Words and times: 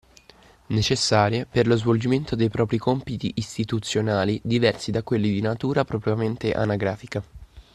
Necessarie 0.69 1.45
per 1.45 1.67
lo 1.67 1.77
svolgimento 1.77 2.35
dei 2.35 2.49
propri 2.49 2.79
compiti 2.79 3.33
istituzionali 3.35 4.41
diversi 4.43 4.89
da 4.89 5.03
quelli 5.03 5.31
di 5.31 5.41
natura 5.41 5.85
propriamente 5.85 6.53
anagrafica 6.53 7.23